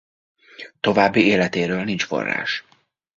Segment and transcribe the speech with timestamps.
[0.79, 2.65] További életéről nincs forrás.